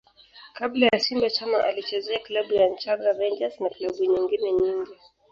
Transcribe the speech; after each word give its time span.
Kabla 0.53 0.87
ya 0.93 0.99
Simba 0.99 1.29
Chama 1.29 1.63
alizichezea 1.63 2.19
klabu 2.19 2.53
ya 2.53 2.69
Nchanga 2.69 3.11
Rangers 3.13 3.59
na 3.61 3.69
klabu 3.69 4.03
nyengine 4.05 4.51
nyingi 4.53 4.91